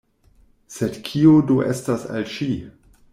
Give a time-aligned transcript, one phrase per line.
[0.77, 2.49] Sed kio do estas al ŝi?